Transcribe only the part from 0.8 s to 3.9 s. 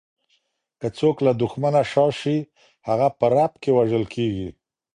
څوک له دښمنه شا شي، هغه په رپ کې